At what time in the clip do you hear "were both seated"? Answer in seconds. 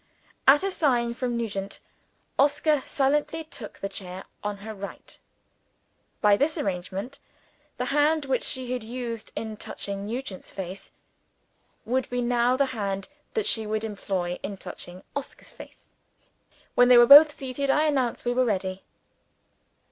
16.97-17.69